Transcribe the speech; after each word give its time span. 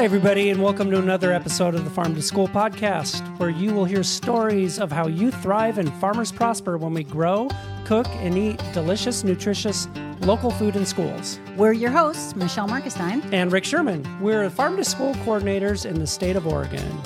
Hi, 0.00 0.04
everybody, 0.04 0.48
and 0.48 0.62
welcome 0.62 0.90
to 0.92 0.98
another 0.98 1.30
episode 1.30 1.74
of 1.74 1.84
the 1.84 1.90
Farm 1.90 2.14
to 2.14 2.22
School 2.22 2.48
podcast, 2.48 3.20
where 3.38 3.50
you 3.50 3.74
will 3.74 3.84
hear 3.84 4.02
stories 4.02 4.78
of 4.78 4.90
how 4.90 5.06
you 5.06 5.30
thrive 5.30 5.76
and 5.76 5.92
farmers 5.96 6.32
prosper 6.32 6.78
when 6.78 6.94
we 6.94 7.04
grow, 7.04 7.50
cook, 7.84 8.06
and 8.12 8.38
eat 8.38 8.58
delicious, 8.72 9.24
nutritious 9.24 9.88
local 10.20 10.50
food 10.52 10.74
in 10.74 10.86
schools. 10.86 11.38
We're 11.54 11.74
your 11.74 11.90
hosts, 11.90 12.34
Michelle 12.34 12.66
Markesteyn. 12.66 13.30
And 13.30 13.52
Rick 13.52 13.66
Sherman. 13.66 14.22
We're 14.22 14.48
Farm 14.48 14.78
to 14.78 14.84
School 14.86 15.12
coordinators 15.16 15.84
in 15.84 15.98
the 15.98 16.06
state 16.06 16.34
of 16.34 16.46
Oregon. 16.46 16.98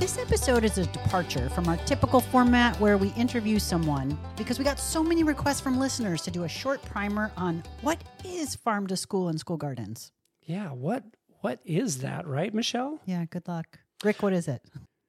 This 0.00 0.18
episode 0.18 0.64
is 0.64 0.78
a 0.78 0.86
departure 0.86 1.48
from 1.48 1.68
our 1.68 1.76
typical 1.86 2.20
format 2.20 2.74
where 2.80 2.98
we 2.98 3.10
interview 3.10 3.60
someone 3.60 4.18
because 4.36 4.58
we 4.58 4.64
got 4.64 4.80
so 4.80 5.04
many 5.04 5.22
requests 5.22 5.60
from 5.60 5.78
listeners 5.78 6.22
to 6.22 6.32
do 6.32 6.42
a 6.42 6.48
short 6.48 6.82
primer 6.82 7.30
on 7.36 7.62
what 7.82 8.02
is 8.24 8.56
farm 8.56 8.88
to 8.88 8.96
school 8.96 9.28
and 9.28 9.38
school 9.38 9.56
gardens. 9.56 10.10
Yeah, 10.44 10.70
what 10.70 11.04
what 11.42 11.60
is 11.64 11.98
that, 11.98 12.26
right, 12.26 12.52
Michelle? 12.54 13.00
Yeah, 13.06 13.24
good 13.26 13.46
luck. 13.46 13.78
Rick, 14.02 14.22
what 14.22 14.32
is 14.32 14.48
it? 14.48 14.62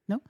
No? 0.08 0.20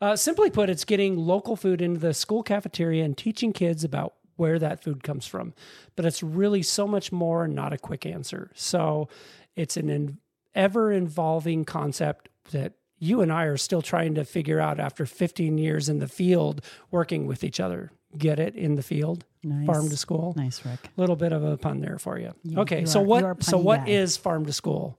Uh, 0.00 0.16
simply 0.16 0.48
put, 0.50 0.70
it's 0.70 0.84
getting 0.84 1.16
local 1.18 1.56
food 1.56 1.82
into 1.82 1.98
the 2.00 2.14
school 2.14 2.42
cafeteria 2.42 3.04
and 3.04 3.16
teaching 3.18 3.52
kids 3.52 3.82
about 3.84 4.14
where 4.36 4.58
that 4.58 4.82
food 4.82 5.02
comes 5.02 5.26
from. 5.26 5.52
But 5.96 6.04
it's 6.06 6.22
really 6.22 6.62
so 6.62 6.86
much 6.86 7.12
more 7.12 7.44
and 7.44 7.54
not 7.54 7.72
a 7.74 7.78
quick 7.78 8.06
answer. 8.06 8.50
So 8.54 9.08
it's 9.56 9.76
an 9.76 9.90
in, 9.90 10.18
ever 10.54 10.92
evolving 10.92 11.64
concept 11.66 12.28
that 12.52 12.72
you 12.98 13.20
and 13.20 13.32
I 13.32 13.44
are 13.44 13.56
still 13.58 13.82
trying 13.82 14.14
to 14.14 14.24
figure 14.24 14.60
out 14.60 14.78
after 14.80 15.04
15 15.06 15.58
years 15.58 15.88
in 15.88 15.98
the 15.98 16.08
field 16.08 16.62
working 16.90 17.26
with 17.26 17.44
each 17.44 17.60
other. 17.60 17.90
Get 18.16 18.38
it 18.40 18.56
in 18.56 18.74
the 18.74 18.82
field, 18.82 19.24
Nice. 19.44 19.66
farm 19.66 19.88
to 19.88 19.96
school. 19.96 20.34
Nice, 20.36 20.64
Rick. 20.64 20.80
A 20.96 21.00
little 21.00 21.16
bit 21.16 21.32
of 21.32 21.44
a 21.44 21.56
pun 21.56 21.80
there 21.80 21.98
for 21.98 22.18
you. 22.18 22.32
You- 22.42 22.58
okay, 22.60 22.80
you 22.80 22.86
so 22.86 23.00
are- 23.00 23.04
you 23.06 23.12
are 23.26 23.30
a 23.30 23.34
what? 23.34 23.42
So 23.44 23.58
what 23.58 23.84
guy. 23.86 23.92
is 23.92 24.16
farm 24.16 24.46
to 24.46 24.52
school? 24.52 24.98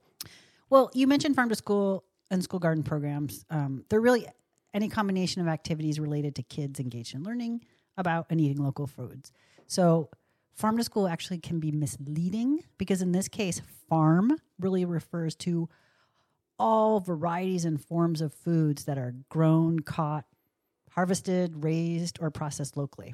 Well, 0.72 0.90
you 0.94 1.06
mentioned 1.06 1.36
farm 1.36 1.50
to 1.50 1.56
school 1.56 2.06
and 2.32 2.42
school 2.42 2.58
garden 2.58 2.82
programs. 2.82 3.46
Um, 3.50 3.84
they're 3.90 4.00
really 4.00 4.26
any 4.74 4.88
combination 4.88 5.42
of 5.42 5.50
activities 5.50 6.00
related 6.00 6.36
to 6.36 6.44
kids 6.44 6.80
engaged 6.80 7.14
in 7.14 7.24
learning 7.24 7.66
about 7.98 8.28
and 8.30 8.40
eating 8.40 8.64
local 8.64 8.88
foods. 8.88 9.34
So, 9.68 10.10
farm 10.54 10.78
to 10.78 10.84
school 10.86 11.10
actually 11.10 11.40
can 11.40 11.60
be 11.60 11.74
misleading 11.74 12.64
because 12.78 13.02
in 13.02 13.12
this 13.12 13.28
case, 13.28 13.62
farm 13.90 14.38
really 14.62 14.86
refers 14.86 15.36
to 15.36 15.68
all 16.58 17.02
varieties 17.02 17.66
and 17.66 17.84
forms 17.84 18.22
of 18.22 18.34
foods 18.34 18.86
that 18.86 18.98
are 18.98 19.14
grown, 19.28 19.82
caught, 19.82 20.24
harvested, 20.92 21.66
raised, 21.66 22.18
or 22.22 22.32
processed 22.32 22.78
locally. 22.78 23.14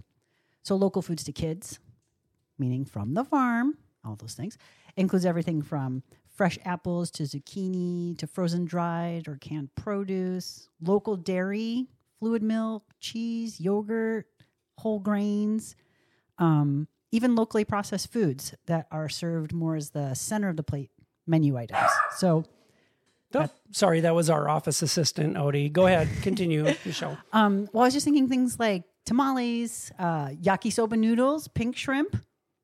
So, 0.62 0.76
local 0.76 1.02
foods 1.02 1.24
to 1.24 1.32
kids, 1.32 1.80
meaning 2.60 2.86
from 2.86 3.16
the 3.16 3.24
farm, 3.24 3.80
all 4.06 4.16
those 4.16 4.36
things, 4.36 4.60
includes 4.96 5.26
everything 5.26 5.64
from 5.64 6.04
fresh 6.38 6.58
apples 6.64 7.10
to 7.12 7.24
zucchini 7.24 8.18
to 8.18 8.28
frozen 8.28 8.64
dried 8.64 9.28
or 9.28 9.36
canned 9.38 9.74
produce, 9.76 10.70
local 10.82 11.18
dairy, 11.18 11.88
fluid 12.20 12.44
milk, 12.44 12.84
cheese, 13.00 13.60
yogurt, 13.60 14.28
whole 14.78 15.00
grains, 15.00 15.76
um, 16.38 16.88
even 17.12 17.36
locally 17.36 17.66
processed 17.66 18.14
foods 18.14 18.54
that 18.68 18.86
are 18.92 19.10
served 19.10 19.52
more 19.52 19.76
as 19.76 19.90
the 19.90 20.14
center 20.14 20.48
of 20.50 20.56
the 20.58 20.64
plate 20.64 20.92
menu 21.26 21.58
items. 21.58 21.82
So, 22.18 22.46
Oh, 23.34 23.50
sorry, 23.72 24.00
that 24.02 24.16
was 24.16 24.30
our 24.30 24.48
office 24.48 24.82
assistant, 24.82 25.36
Odie. 25.36 25.70
Go 25.70 25.86
ahead, 25.86 26.08
continue, 26.22 26.64
Michelle. 26.86 27.18
um, 27.34 27.68
well, 27.74 27.84
I 27.84 27.88
was 27.88 27.94
just 27.94 28.06
thinking 28.06 28.30
things 28.30 28.58
like 28.58 28.84
tamales, 29.06 29.92
uh, 30.00 30.28
yakisoba 30.30 30.98
noodles, 30.98 31.50
pink 31.50 31.76
shrimp, 31.76 32.16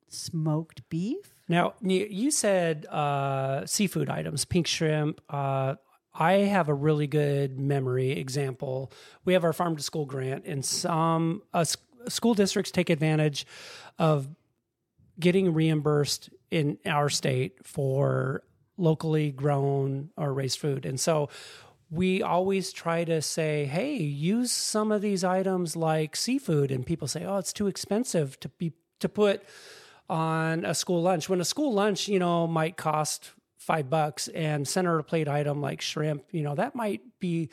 smoked 0.07 0.87
beef. 0.89 1.32
Now, 1.47 1.73
you 1.81 2.31
said 2.31 2.85
uh, 2.85 3.65
seafood 3.65 4.09
items, 4.09 4.45
pink 4.45 4.67
shrimp. 4.67 5.21
Uh, 5.29 5.75
I 6.13 6.33
have 6.33 6.69
a 6.69 6.73
really 6.73 7.07
good 7.07 7.59
memory 7.59 8.11
example. 8.11 8.91
We 9.25 9.33
have 9.33 9.43
our 9.43 9.53
farm 9.53 9.75
to 9.75 9.83
school 9.83 10.05
grant, 10.05 10.45
and 10.45 10.63
some 10.63 11.41
uh, 11.53 11.65
school 12.07 12.33
districts 12.33 12.71
take 12.71 12.89
advantage 12.89 13.45
of 13.99 14.29
getting 15.19 15.53
reimbursed 15.53 16.29
in 16.49 16.77
our 16.85 17.09
state 17.09 17.65
for 17.65 18.43
locally 18.77 19.31
grown 19.31 20.09
or 20.17 20.33
raised 20.33 20.59
food. 20.59 20.85
And 20.85 20.99
so 20.99 21.29
we 21.89 22.23
always 22.23 22.73
try 22.73 23.03
to 23.03 23.21
say, 23.21 23.65
hey, 23.65 23.95
use 23.95 24.51
some 24.51 24.91
of 24.91 25.01
these 25.01 25.23
items 25.23 25.75
like 25.75 26.15
seafood. 26.15 26.71
And 26.71 26.85
people 26.85 27.07
say, 27.07 27.25
oh, 27.25 27.37
it's 27.37 27.53
too 27.53 27.67
expensive 27.67 28.39
to 28.39 28.49
be 28.49 28.73
to 28.99 29.09
put 29.09 29.43
on 30.09 30.65
a 30.65 30.73
school 30.73 31.01
lunch. 31.01 31.29
When 31.29 31.41
a 31.41 31.45
school 31.45 31.73
lunch, 31.73 32.07
you 32.07 32.19
know, 32.19 32.47
might 32.47 32.77
cost 32.77 33.31
five 33.57 33.89
bucks 33.89 34.27
and 34.29 34.67
center 34.67 34.99
of 34.99 35.07
plate 35.07 35.27
item 35.27 35.61
like 35.61 35.81
shrimp, 35.81 36.25
you 36.31 36.43
know, 36.43 36.55
that 36.55 36.75
might 36.75 37.01
be 37.19 37.49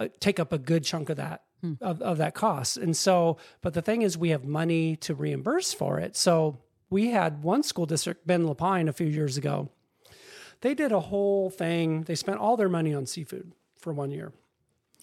uh, 0.00 0.08
take 0.20 0.40
up 0.40 0.52
a 0.52 0.58
good 0.58 0.84
chunk 0.84 1.10
of 1.10 1.16
that 1.16 1.42
of, 1.80 2.00
of 2.02 2.18
that 2.18 2.34
cost. 2.34 2.76
And 2.76 2.96
so, 2.96 3.36
but 3.60 3.74
the 3.74 3.82
thing 3.82 4.02
is, 4.02 4.16
we 4.16 4.30
have 4.30 4.44
money 4.44 4.96
to 4.96 5.14
reimburse 5.14 5.72
for 5.72 5.98
it. 5.98 6.16
So 6.16 6.58
we 6.88 7.10
had 7.10 7.42
one 7.42 7.62
school 7.62 7.86
district, 7.86 8.26
Bend-La 8.26 8.54
Pine, 8.54 8.88
a 8.88 8.92
few 8.92 9.08
years 9.08 9.36
ago. 9.36 9.68
They 10.60 10.74
did 10.74 10.92
a 10.92 11.00
whole 11.00 11.50
thing. 11.50 12.04
They 12.04 12.14
spent 12.14 12.38
all 12.38 12.56
their 12.56 12.68
money 12.68 12.94
on 12.94 13.06
seafood 13.06 13.52
for 13.78 13.92
one 13.92 14.10
year 14.10 14.32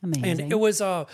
Amazing. 0.05 0.41
and 0.41 0.51
it 0.51 0.59
was 0.59 0.81
uh 0.81 1.05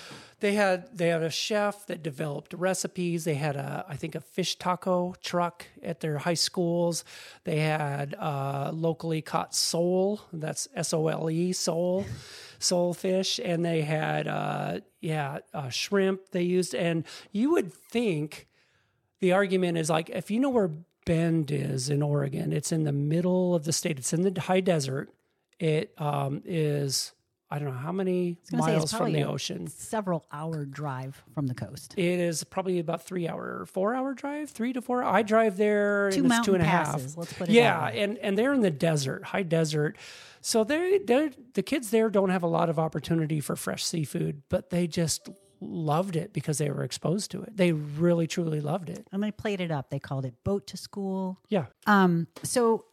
they 0.42 0.54
had 0.54 0.88
they 0.96 1.10
had 1.10 1.22
a 1.22 1.30
chef 1.30 1.86
that 1.86 2.02
developed 2.04 2.54
recipes. 2.54 3.24
They 3.24 3.36
had 3.36 3.56
a 3.56 3.86
i 3.88 3.96
think 3.96 4.16
a 4.16 4.22
fish 4.22 4.56
taco 4.56 5.16
truck 5.22 5.66
at 5.84 6.00
their 6.00 6.18
high 6.20 6.34
schools. 6.36 7.04
They 7.44 7.60
had 7.60 8.16
uh 8.16 8.72
locally 8.74 9.22
caught 9.22 9.56
sole. 9.56 10.22
That's 10.34 10.68
s-o-l-e 10.76 11.54
sole 11.54 12.06
sole 12.60 12.94
fish. 12.94 13.40
And 13.44 13.64
they 13.64 13.82
had 13.82 14.28
uh 14.28 14.80
yeah 15.00 15.40
uh, 15.54 15.70
shrimp 15.70 16.32
they 16.32 16.44
used. 16.44 16.74
And 16.76 17.06
you 17.32 17.52
would 17.52 17.74
think 17.74 18.48
the 19.20 19.32
argument 19.32 19.78
is 19.78 19.90
like 19.90 20.10
if 20.10 20.32
you 20.32 20.40
know 20.40 20.50
where 20.50 20.72
bend 21.06 21.50
is 21.52 21.90
in 21.90 22.04
oregon 22.04 22.54
it's 22.54 22.72
in 22.72 22.84
the 22.84 22.92
middle 22.92 23.56
of 23.56 23.64
the 23.64 23.74
state. 23.74 23.98
It's 24.00 24.14
in 24.14 24.22
the 24.22 24.42
high 24.42 24.60
desert. 24.60 25.10
It 25.60 25.94
um, 26.00 26.42
is 26.46 27.14
i 27.52 27.60
don't 27.60 27.70
know 27.74 27.80
how 27.80 27.92
many 27.92 28.38
gonna 28.50 28.64
say 28.64 28.76
it's 28.76 28.92
miles 28.92 28.94
from 28.94 29.14
the 29.14 29.24
ocean. 29.24 29.68
several 29.68 30.26
hour 30.32 30.66
drive 30.66 31.22
from 31.34 31.48
the 31.48 31.54
coast. 31.54 31.94
it 31.98 32.20
is 32.20 32.44
probably 32.44 32.80
about 32.80 33.04
three 33.04 33.28
hour 33.28 33.66
four 33.66 33.94
hour 33.94 34.14
drive? 34.14 34.50
Three 34.50 34.74
to 34.74 34.82
four? 34.82 35.04
I 35.04 35.22
drive 35.22 35.58
there 35.58 36.10
Two 36.12 36.24
and 36.24 36.32
it's 36.32 36.46
two 36.46 36.54
and 36.54 36.64
a 36.64 36.66
half. 36.66 36.94
passes, 36.94 37.18
let's 37.18 37.34
put 37.34 37.50
it 37.50 37.54
yeah 37.54 37.88
and 37.90 38.18
and 38.20 38.38
they're 38.38 38.54
in 38.54 38.62
the 38.62 38.72
desert 38.72 39.24
high 39.26 39.44
desert. 39.44 39.98
So 40.42 40.64
they 40.64 41.00
they 41.00 41.32
the 41.54 41.62
kids 41.64 41.92
there 41.92 42.10
don't 42.10 42.30
have 42.30 42.44
a 42.44 42.48
lot 42.48 42.70
of 42.70 42.80
opportunity 42.80 43.40
for 43.40 43.56
fresh 43.56 43.84
seafood 43.86 44.42
but 44.50 44.70
they 44.70 44.88
just 44.88 45.30
loved 45.64 46.16
it 46.16 46.34
because 46.34 46.58
they 46.58 46.72
were 46.72 46.84
exposed 46.84 47.30
to 47.32 47.44
it. 47.44 47.56
They 47.56 47.72
really 47.72 48.26
truly 48.26 48.62
loved 48.62 48.90
it. 48.90 49.06
And 49.12 49.22
they 49.22 49.30
played 49.32 49.62
it 49.62 49.70
up. 49.70 49.92
They 49.92 50.00
called 50.00 50.26
it 50.26 50.34
boat 50.44 50.66
to 50.68 50.78
school. 50.78 51.40
yeah. 51.50 51.66
Um, 51.86 52.28
so 52.42 52.86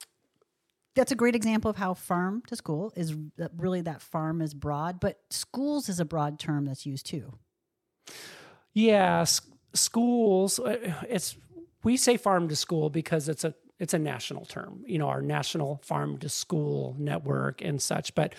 that's 0.99 1.13
a 1.13 1.17
great 1.17 1.37
example 1.37 1.71
of 1.71 1.77
how 1.77 1.95
farm 1.95 2.43
to 2.49 2.57
school 2.57 2.93
is 2.97 3.15
really 3.57 3.81
that 3.83 4.03
farm 4.03 4.43
is 4.43 4.53
broad, 4.53 4.99
but 4.99 5.21
schools 5.31 5.89
is 5.89 6.01
a 6.01 6.05
broad 6.05 6.39
term 6.39 6.65
that's 6.65 6.85
used 6.85 7.07
too. 7.07 7.39
Yeah, 8.75 9.25
schools. 9.75 10.59
uh, 10.59 10.95
It's 11.09 11.37
we 11.85 11.97
say 11.97 12.17
farm 12.17 12.49
to 12.49 12.57
school 12.57 12.91
because 12.91 13.29
it's 13.29 13.45
a 13.45 13.55
it's 13.79 13.95
a 13.95 13.99
national 13.99 14.45
term. 14.45 14.83
You 14.87 14.99
know, 14.99 15.09
our 15.09 15.23
national 15.23 15.81
farm 15.85 16.19
to 16.19 16.29
school 16.29 16.97
network 16.99 17.63
and 17.63 17.81
such. 17.81 18.15
But 18.17 18.35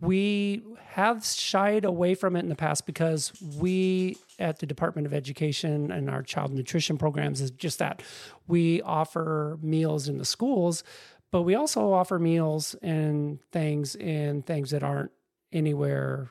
we 0.00 0.62
have 0.92 1.22
shied 1.22 1.84
away 1.84 2.14
from 2.14 2.34
it 2.34 2.40
in 2.40 2.48
the 2.48 2.54
past 2.54 2.86
because 2.86 3.32
we 3.58 4.16
at 4.38 4.58
the 4.58 4.66
Department 4.66 5.06
of 5.06 5.12
Education 5.12 5.90
and 5.90 6.08
our 6.08 6.22
child 6.22 6.52
nutrition 6.54 6.96
programs 6.96 7.42
is 7.42 7.50
just 7.50 7.78
that 7.78 8.02
we 8.48 8.80
offer 8.80 9.58
meals 9.60 10.08
in 10.08 10.16
the 10.16 10.24
schools, 10.24 10.82
but 11.30 11.42
we 11.42 11.54
also 11.54 11.92
offer 11.92 12.18
meals 12.18 12.74
and 12.82 13.38
things 13.52 13.94
and 13.96 14.44
things 14.44 14.70
that 14.70 14.82
aren't 14.82 15.10
anywhere 15.52 16.30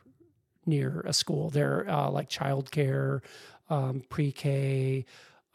near 0.65 1.01
a 1.05 1.13
school. 1.13 1.49
They're 1.49 1.89
uh, 1.89 2.09
like 2.09 2.29
childcare, 2.29 3.21
um, 3.69 4.03
pre-K. 4.09 5.05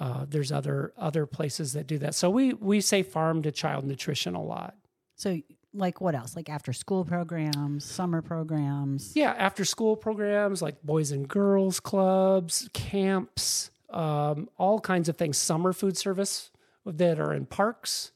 Uh, 0.00 0.26
there's 0.28 0.50
other 0.50 0.92
other 0.96 1.26
places 1.26 1.72
that 1.74 1.86
do 1.86 1.98
that. 1.98 2.14
So 2.14 2.28
we 2.30 2.54
we 2.54 2.80
say 2.80 3.02
farm 3.02 3.42
to 3.42 3.52
child 3.52 3.84
nutrition 3.84 4.34
a 4.34 4.42
lot. 4.42 4.74
So 5.14 5.40
like 5.72 6.00
what 6.00 6.14
else? 6.14 6.36
Like 6.36 6.48
after 6.48 6.72
school 6.72 7.04
programs, 7.04 7.84
summer 7.84 8.22
programs. 8.22 9.12
Yeah, 9.14 9.34
after 9.36 9.64
school 9.64 9.96
programs 9.96 10.62
like 10.62 10.82
boys 10.82 11.10
and 11.10 11.28
girls 11.28 11.80
clubs, 11.80 12.68
camps, 12.72 13.70
um, 13.90 14.48
all 14.58 14.80
kinds 14.80 15.08
of 15.08 15.16
things. 15.16 15.36
Summer 15.38 15.72
food 15.72 15.96
service 15.96 16.50
that 16.84 17.18
are 17.20 17.32
in 17.32 17.46
parks, 17.46 18.12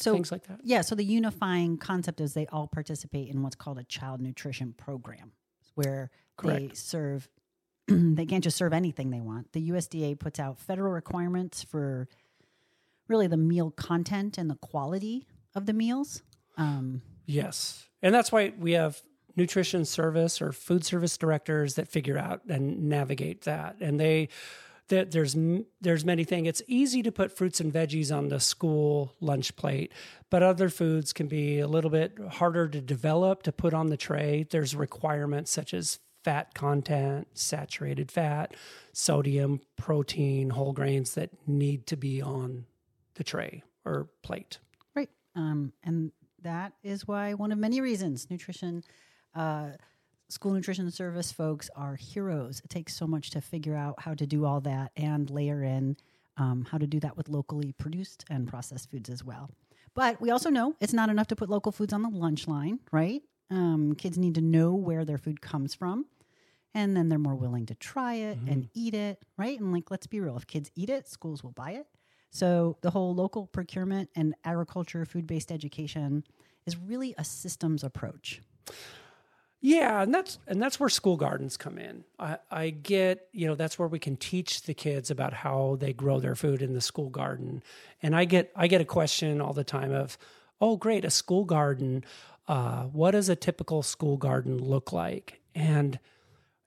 So 0.00 0.14
things 0.14 0.32
like 0.32 0.46
that. 0.46 0.60
yeah, 0.62 0.80
so 0.80 0.94
the 0.94 1.04
unifying 1.04 1.76
concept 1.76 2.20
is 2.20 2.34
they 2.34 2.46
all 2.46 2.66
participate 2.66 3.28
in 3.28 3.42
what's 3.42 3.56
called 3.56 3.78
a 3.78 3.84
child 3.84 4.20
nutrition 4.20 4.74
program, 4.76 5.32
where 5.74 6.10
they 6.42 6.70
serve. 6.74 7.28
they 7.88 8.26
can't 8.26 8.44
just 8.44 8.56
serve 8.56 8.72
anything 8.72 9.10
they 9.10 9.20
want. 9.20 9.52
The 9.52 9.70
USDA 9.70 10.18
puts 10.18 10.38
out 10.38 10.58
federal 10.58 10.92
requirements 10.92 11.62
for 11.62 12.08
really 13.08 13.26
the 13.26 13.36
meal 13.36 13.70
content 13.72 14.38
and 14.38 14.48
the 14.48 14.54
quality 14.54 15.26
of 15.54 15.66
the 15.66 15.72
meals. 15.72 16.22
Um, 16.56 17.02
Yes. 17.30 17.86
And 18.02 18.12
that's 18.12 18.32
why 18.32 18.52
we 18.58 18.72
have 18.72 19.00
nutrition 19.36 19.84
service 19.84 20.42
or 20.42 20.50
food 20.50 20.84
service 20.84 21.16
directors 21.16 21.74
that 21.74 21.86
figure 21.86 22.18
out 22.18 22.40
and 22.48 22.88
navigate 22.88 23.42
that. 23.42 23.76
And 23.80 24.00
they 24.00 24.30
that 24.90 25.10
there's 25.10 25.36
there's 25.80 26.04
many 26.04 26.24
things. 26.24 26.46
It's 26.46 26.62
easy 26.68 27.02
to 27.02 27.10
put 27.10 27.36
fruits 27.36 27.60
and 27.60 27.72
veggies 27.72 28.14
on 28.14 28.28
the 28.28 28.38
school 28.38 29.14
lunch 29.20 29.56
plate, 29.56 29.92
but 30.28 30.42
other 30.42 30.68
foods 30.68 31.12
can 31.12 31.26
be 31.26 31.58
a 31.58 31.66
little 31.66 31.90
bit 31.90 32.18
harder 32.32 32.68
to 32.68 32.80
develop 32.80 33.42
to 33.44 33.52
put 33.52 33.72
on 33.72 33.88
the 33.88 33.96
tray. 33.96 34.46
There's 34.48 34.76
requirements 34.76 35.50
such 35.50 35.72
as 35.72 35.98
fat 36.22 36.54
content, 36.54 37.28
saturated 37.32 38.12
fat, 38.12 38.54
sodium, 38.92 39.60
protein, 39.76 40.50
whole 40.50 40.72
grains 40.72 41.14
that 41.14 41.30
need 41.48 41.86
to 41.86 41.96
be 41.96 42.20
on 42.20 42.66
the 43.14 43.24
tray 43.24 43.62
or 43.84 44.08
plate. 44.22 44.58
Right. 44.94 45.08
Um, 45.34 45.72
and 45.82 46.12
that 46.42 46.74
is 46.82 47.08
why 47.08 47.34
one 47.34 47.52
of 47.52 47.58
many 47.58 47.80
reasons 47.80 48.28
nutrition 48.30 48.82
uh, 49.34 49.70
school 50.30 50.52
nutrition 50.52 50.90
service 50.90 51.32
folks 51.32 51.68
are 51.74 51.96
heroes. 51.96 52.60
It 52.64 52.70
takes 52.70 52.94
so 52.94 53.06
much 53.06 53.30
to 53.30 53.40
figure 53.40 53.74
out 53.74 53.96
how 53.98 54.14
to 54.14 54.26
do 54.26 54.44
all 54.44 54.60
that 54.62 54.92
and 54.96 55.28
layer 55.28 55.62
in 55.62 55.96
um, 56.36 56.66
how 56.70 56.78
to 56.78 56.86
do 56.86 57.00
that 57.00 57.16
with 57.16 57.28
locally 57.28 57.72
produced 57.72 58.24
and 58.30 58.48
processed 58.48 58.90
foods 58.90 59.10
as 59.10 59.24
well. 59.24 59.50
But 59.94 60.20
we 60.20 60.30
also 60.30 60.50
know 60.50 60.74
it's 60.80 60.92
not 60.92 61.10
enough 61.10 61.26
to 61.28 61.36
put 61.36 61.50
local 61.50 61.72
foods 61.72 61.92
on 61.92 62.02
the 62.02 62.08
lunch 62.08 62.46
line, 62.46 62.78
right? 62.92 63.22
Um, 63.50 63.94
kids 63.96 64.16
need 64.16 64.36
to 64.36 64.40
know 64.40 64.74
where 64.74 65.04
their 65.04 65.18
food 65.18 65.40
comes 65.40 65.74
from. 65.74 66.06
And 66.72 66.96
then 66.96 67.08
they're 67.08 67.18
more 67.18 67.34
willing 67.34 67.66
to 67.66 67.74
try 67.74 68.14
it 68.14 68.38
mm-hmm. 68.38 68.52
and 68.52 68.68
eat 68.74 68.94
it, 68.94 69.18
right? 69.36 69.58
And 69.58 69.72
like, 69.72 69.90
let's 69.90 70.06
be 70.06 70.20
real 70.20 70.36
if 70.36 70.46
kids 70.46 70.70
eat 70.76 70.88
it, 70.88 71.08
schools 71.08 71.42
will 71.42 71.50
buy 71.50 71.72
it. 71.72 71.86
So 72.30 72.76
the 72.80 72.90
whole 72.90 73.12
local 73.12 73.48
procurement 73.48 74.08
and 74.14 74.36
agriculture, 74.44 75.04
food 75.04 75.26
based 75.26 75.50
education 75.50 76.22
is 76.66 76.76
really 76.76 77.12
a 77.18 77.24
systems 77.24 77.82
approach. 77.82 78.40
Yeah, 79.62 80.02
and 80.02 80.14
that's 80.14 80.38
and 80.46 80.60
that's 80.62 80.80
where 80.80 80.88
school 80.88 81.16
gardens 81.18 81.58
come 81.58 81.76
in. 81.76 82.04
I, 82.18 82.38
I 82.50 82.70
get, 82.70 83.28
you 83.32 83.46
know, 83.46 83.54
that's 83.54 83.78
where 83.78 83.88
we 83.88 83.98
can 83.98 84.16
teach 84.16 84.62
the 84.62 84.72
kids 84.72 85.10
about 85.10 85.34
how 85.34 85.76
they 85.78 85.92
grow 85.92 86.18
their 86.18 86.34
food 86.34 86.62
in 86.62 86.72
the 86.72 86.80
school 86.80 87.10
garden. 87.10 87.62
And 88.02 88.16
I 88.16 88.24
get 88.24 88.50
I 88.56 88.68
get 88.68 88.80
a 88.80 88.86
question 88.86 89.40
all 89.40 89.52
the 89.52 89.64
time 89.64 89.92
of, 89.92 90.16
oh 90.62 90.76
great, 90.76 91.04
a 91.04 91.10
school 91.10 91.44
garden. 91.44 92.04
Uh, 92.48 92.84
what 92.84 93.10
does 93.10 93.28
a 93.28 93.36
typical 93.36 93.82
school 93.82 94.16
garden 94.16 94.56
look 94.56 94.92
like? 94.92 95.40
And 95.54 95.98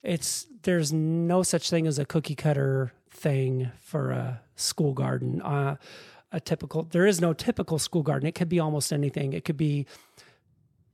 it's 0.04 0.46
there's 0.62 0.94
no 0.94 1.42
such 1.42 1.72
thing 1.72 1.88
as 1.88 1.98
a 1.98 2.06
cookie 2.06 2.36
cutter 2.36 2.94
thing 3.10 3.72
for 3.82 4.12
a 4.12 4.42
school 4.56 4.94
garden. 4.94 5.42
Uh, 5.42 5.78
a 6.32 6.40
typical 6.40 6.84
there 6.84 7.06
is 7.06 7.22
no 7.22 7.34
typical 7.34 7.80
school 7.80 8.04
garden. 8.04 8.28
It 8.28 8.36
could 8.36 8.50
be 8.50 8.60
almost 8.60 8.94
anything. 8.94 9.34
It 9.34 9.46
could 9.46 9.58
be 9.58 9.86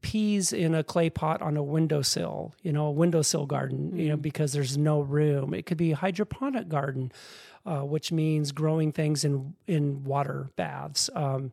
peas 0.02 0.54
in 0.54 0.74
a 0.74 0.84
clay 0.84 1.10
pot 1.10 1.42
on 1.42 1.58
a 1.58 1.64
windowsill, 1.64 2.54
you 2.62 2.72
know, 2.72 2.88
a 2.88 2.92
windowsill 2.92 3.46
garden, 3.46 3.90
mm-hmm. 3.90 4.00
you 4.00 4.10
know, 4.10 4.18
mm. 4.18 4.22
because 4.22 4.54
there's 4.54 4.78
no 4.78 5.02
room. 5.02 5.54
It 5.54 5.66
could 5.66 5.78
be 5.78 5.92
a 5.92 5.96
hydroponic 5.96 6.70
garden, 6.70 7.12
uh, 7.66 7.82
which 7.82 8.12
means 8.12 8.52
growing 8.52 8.92
things 8.92 9.24
in 9.24 9.56
in 9.68 10.04
water 10.04 10.50
baths. 10.56 11.10
Um, 11.16 11.52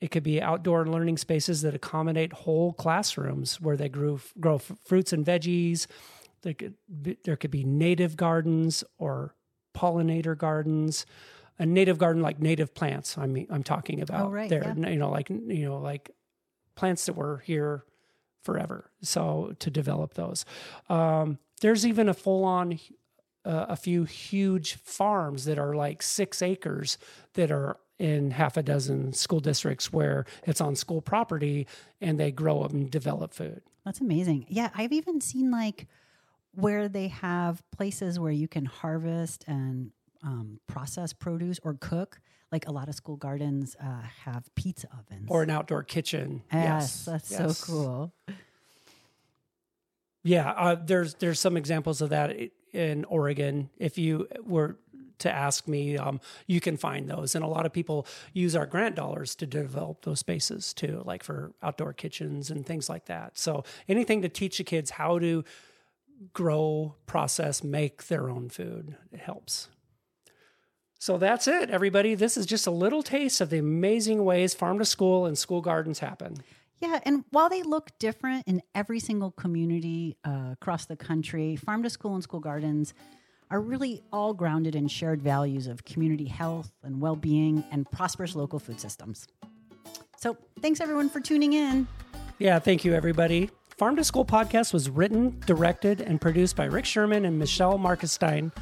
it 0.00 0.10
could 0.10 0.22
be 0.22 0.40
outdoor 0.40 0.86
learning 0.86 1.18
spaces 1.18 1.62
that 1.62 1.74
accommodate 1.74 2.32
whole 2.32 2.72
classrooms 2.72 3.60
where 3.60 3.76
they 3.76 3.88
grow 3.88 4.20
grow 4.38 4.56
f- 4.56 4.72
fruits 4.84 5.12
and 5.12 5.24
veggies. 5.24 5.86
There 6.42 6.54
could 6.54 6.74
be, 7.02 7.18
there 7.24 7.36
could 7.36 7.50
be 7.50 7.64
native 7.64 8.16
gardens 8.16 8.84
or 8.98 9.34
pollinator 9.76 10.36
gardens. 10.36 11.04
A 11.60 11.66
native 11.66 11.98
garden 11.98 12.22
like 12.22 12.38
native 12.38 12.72
plants. 12.72 13.18
I 13.18 13.26
mean, 13.26 13.48
I'm 13.50 13.64
talking 13.64 14.00
about 14.00 14.26
oh, 14.26 14.30
right, 14.30 14.48
there. 14.48 14.72
Yeah. 14.76 14.90
You 14.90 14.96
know, 14.96 15.10
like 15.10 15.28
you 15.28 15.64
know, 15.64 15.78
like 15.78 16.12
plants 16.78 17.06
that 17.06 17.14
were 17.14 17.38
here 17.44 17.84
forever. 18.40 18.90
So 19.02 19.54
to 19.58 19.68
develop 19.68 20.14
those, 20.14 20.44
um, 20.88 21.38
there's 21.60 21.84
even 21.84 22.08
a 22.08 22.14
full 22.14 22.44
on, 22.44 22.78
uh, 23.44 23.66
a 23.68 23.76
few 23.76 24.04
huge 24.04 24.76
farms 24.76 25.44
that 25.46 25.58
are 25.58 25.74
like 25.74 26.02
six 26.02 26.40
acres 26.40 26.96
that 27.34 27.50
are 27.50 27.78
in 27.98 28.30
half 28.30 28.56
a 28.56 28.62
dozen 28.62 29.12
school 29.12 29.40
districts 29.40 29.92
where 29.92 30.24
it's 30.46 30.60
on 30.60 30.76
school 30.76 31.02
property 31.02 31.66
and 32.00 32.20
they 32.20 32.30
grow 32.30 32.62
up 32.62 32.70
and 32.70 32.90
develop 32.90 33.34
food. 33.34 33.60
That's 33.84 34.00
amazing. 34.00 34.46
Yeah, 34.48 34.70
I've 34.72 34.92
even 34.92 35.20
seen 35.20 35.50
like 35.50 35.88
where 36.52 36.88
they 36.88 37.08
have 37.08 37.60
places 37.72 38.20
where 38.20 38.30
you 38.30 38.46
can 38.46 38.66
harvest 38.66 39.44
and 39.48 39.90
um, 40.22 40.60
process 40.68 41.12
produce 41.12 41.58
or 41.64 41.76
cook 41.80 42.20
like 42.50 42.66
a 42.66 42.72
lot 42.72 42.88
of 42.88 42.94
school 42.94 43.16
gardens 43.16 43.76
uh, 43.82 44.02
have 44.24 44.52
pizza 44.54 44.88
ovens 44.92 45.26
or 45.28 45.42
an 45.42 45.50
outdoor 45.50 45.82
kitchen. 45.82 46.42
Yes, 46.52 46.64
yes. 46.64 47.04
that's 47.04 47.30
yes. 47.30 47.58
so 47.58 47.66
cool. 47.66 48.12
Yeah, 50.22 50.50
uh, 50.50 50.74
there's 50.74 51.14
there's 51.14 51.40
some 51.40 51.56
examples 51.56 52.00
of 52.00 52.10
that 52.10 52.36
in 52.72 53.04
Oregon. 53.04 53.70
If 53.78 53.98
you 53.98 54.28
were 54.44 54.76
to 55.18 55.32
ask 55.32 55.66
me, 55.66 55.96
um, 55.96 56.20
you 56.46 56.60
can 56.60 56.76
find 56.76 57.08
those, 57.08 57.34
and 57.34 57.44
a 57.44 57.48
lot 57.48 57.66
of 57.66 57.72
people 57.72 58.06
use 58.32 58.54
our 58.54 58.66
grant 58.66 58.94
dollars 58.94 59.34
to 59.36 59.46
develop 59.46 60.02
those 60.02 60.20
spaces 60.20 60.72
too, 60.72 61.02
like 61.04 61.22
for 61.22 61.52
outdoor 61.62 61.92
kitchens 61.92 62.50
and 62.50 62.64
things 62.64 62.88
like 62.88 63.06
that. 63.06 63.38
So 63.38 63.64
anything 63.88 64.22
to 64.22 64.28
teach 64.28 64.58
the 64.58 64.64
kids 64.64 64.90
how 64.90 65.18
to 65.18 65.44
grow, 66.32 66.94
process, 67.06 67.62
make 67.62 68.06
their 68.06 68.28
own 68.28 68.48
food 68.48 68.96
it 69.12 69.20
helps. 69.20 69.68
So 70.98 71.16
that's 71.16 71.46
it, 71.46 71.70
everybody. 71.70 72.16
This 72.16 72.36
is 72.36 72.44
just 72.44 72.66
a 72.66 72.72
little 72.72 73.04
taste 73.04 73.40
of 73.40 73.50
the 73.50 73.58
amazing 73.58 74.24
ways 74.24 74.52
farm 74.52 74.80
to 74.80 74.84
school 74.84 75.26
and 75.26 75.38
school 75.38 75.60
gardens 75.60 76.00
happen. 76.00 76.38
Yeah, 76.80 76.98
and 77.04 77.24
while 77.30 77.48
they 77.48 77.62
look 77.62 77.90
different 77.98 78.46
in 78.46 78.62
every 78.74 78.98
single 78.98 79.30
community 79.30 80.16
uh, 80.24 80.50
across 80.52 80.86
the 80.86 80.96
country, 80.96 81.56
farm 81.56 81.84
to 81.84 81.90
school 81.90 82.14
and 82.14 82.22
school 82.22 82.40
gardens 82.40 82.94
are 83.50 83.60
really 83.60 84.02
all 84.12 84.34
grounded 84.34 84.74
in 84.74 84.88
shared 84.88 85.22
values 85.22 85.68
of 85.68 85.84
community 85.84 86.26
health 86.26 86.70
and 86.82 87.00
well 87.00 87.16
being 87.16 87.64
and 87.70 87.90
prosperous 87.90 88.34
local 88.34 88.58
food 88.58 88.80
systems. 88.80 89.26
So, 90.16 90.36
thanks 90.60 90.80
everyone 90.80 91.08
for 91.10 91.20
tuning 91.20 91.52
in. 91.52 91.86
Yeah, 92.38 92.58
thank 92.58 92.84
you, 92.84 92.92
everybody. 92.92 93.50
Farm 93.76 93.94
to 93.96 94.04
School 94.04 94.24
podcast 94.24 94.72
was 94.72 94.90
written, 94.90 95.40
directed, 95.46 96.00
and 96.00 96.20
produced 96.20 96.56
by 96.56 96.64
Rick 96.64 96.84
Sherman 96.84 97.24
and 97.24 97.38
Michelle 97.38 97.78
Markesteyn 97.78 98.52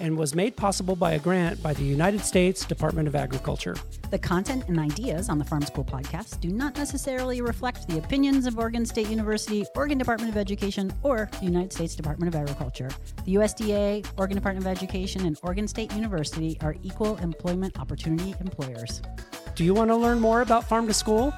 and 0.00 0.16
was 0.16 0.34
made 0.34 0.56
possible 0.56 0.96
by 0.96 1.12
a 1.12 1.18
grant 1.18 1.62
by 1.62 1.74
the 1.74 1.82
United 1.82 2.20
States 2.20 2.64
Department 2.64 3.08
of 3.08 3.14
Agriculture. 3.14 3.76
The 4.10 4.18
content 4.18 4.64
and 4.68 4.78
ideas 4.78 5.28
on 5.28 5.38
the 5.38 5.44
Farm 5.44 5.62
School 5.62 5.84
podcast 5.84 6.40
do 6.40 6.48
not 6.48 6.76
necessarily 6.76 7.40
reflect 7.40 7.88
the 7.88 7.98
opinions 7.98 8.46
of 8.46 8.58
Oregon 8.58 8.86
State 8.86 9.08
University, 9.08 9.64
Oregon 9.74 9.98
Department 9.98 10.30
of 10.30 10.36
Education, 10.36 10.92
or 11.02 11.28
the 11.40 11.46
United 11.46 11.72
States 11.72 11.94
Department 11.94 12.34
of 12.34 12.40
Agriculture. 12.40 12.90
The 13.24 13.34
USDA, 13.34 14.06
Oregon 14.16 14.36
Department 14.36 14.66
of 14.66 14.70
Education, 14.70 15.26
and 15.26 15.38
Oregon 15.42 15.68
State 15.68 15.92
University 15.92 16.58
are 16.60 16.76
equal 16.82 17.16
employment 17.16 17.78
opportunity 17.78 18.34
employers. 18.40 19.02
Do 19.54 19.64
you 19.64 19.74
want 19.74 19.90
to 19.90 19.96
learn 19.96 20.20
more 20.20 20.40
about 20.40 20.68
Farm 20.68 20.86
to 20.86 20.94
School? 20.94 21.34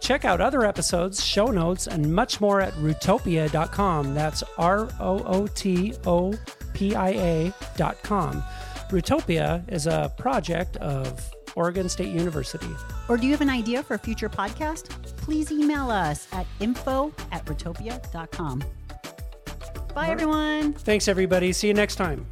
Check 0.00 0.24
out 0.24 0.40
other 0.40 0.64
episodes, 0.64 1.24
show 1.24 1.46
notes, 1.46 1.86
and 1.86 2.14
much 2.14 2.40
more 2.40 2.60
at 2.60 2.72
rootopia.com. 2.74 4.14
That's 4.14 4.42
R 4.56 4.88
O 5.00 5.22
O 5.24 5.46
T 5.48 5.94
O 6.06 6.32
pia.com. 6.78 8.42
Rootopia 8.90 9.70
is 9.70 9.86
a 9.86 10.12
project 10.16 10.76
of 10.76 11.30
Oregon 11.56 11.88
State 11.88 12.14
University. 12.14 12.70
Or 13.08 13.16
do 13.16 13.26
you 13.26 13.32
have 13.32 13.40
an 13.40 13.50
idea 13.50 13.82
for 13.82 13.94
a 13.94 13.98
future 13.98 14.28
podcast? 14.28 14.88
Please 15.16 15.50
email 15.50 15.90
us 15.90 16.28
at 16.32 16.46
info 16.60 17.12
at 17.32 17.44
rootopia.com. 17.46 18.62
Bye, 19.94 20.08
everyone. 20.08 20.74
Thanks, 20.74 21.08
everybody. 21.08 21.52
See 21.52 21.66
you 21.66 21.74
next 21.74 21.96
time. 21.96 22.26